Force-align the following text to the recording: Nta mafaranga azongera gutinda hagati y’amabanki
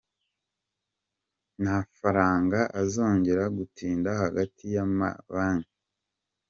Nta 1.61 1.77
mafaranga 1.81 2.59
azongera 2.81 3.43
gutinda 3.57 4.09
hagati 4.21 4.63
y’amabanki 4.75 5.73